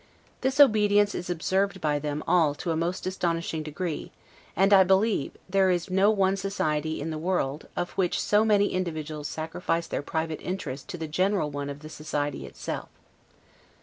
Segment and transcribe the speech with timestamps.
[0.41, 4.11] This obedience is observed by them all to a most astonishing degree;
[4.55, 8.69] and, I believe, there is no one society in the world, of which so many
[8.69, 12.89] individuals sacrifice their private interest to the general one of the society itself.